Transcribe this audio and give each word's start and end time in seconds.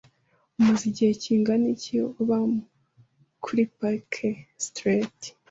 Umaze 0.59 0.83
igihe 0.91 1.11
kingana 1.23 1.65
iki 1.75 1.95
uba 2.21 2.37
kuri 3.43 3.63
Park 3.77 4.13
Street? 4.65 5.17